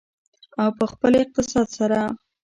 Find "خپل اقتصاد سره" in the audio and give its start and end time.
0.91-1.99